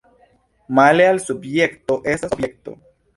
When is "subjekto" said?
1.25-1.99